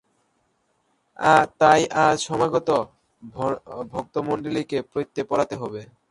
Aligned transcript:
তাই 1.59 1.81
আজ 2.03 2.17
সমাগত 2.27 2.69
ভক্তমণ্ডলীকে 3.93 4.77
পৈতে 4.91 5.21
পরাতে 5.29 5.55
হবে। 5.61 5.81